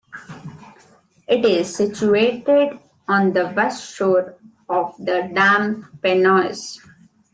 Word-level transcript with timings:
It 1.27 1.45
is 1.45 1.75
situated 1.75 2.79
on 3.07 3.33
the 3.33 3.53
west 3.55 3.93
shore 3.93 4.33
of 4.67 4.95
the 4.97 5.29
dam 5.31 5.91
Pineios. 6.03 6.79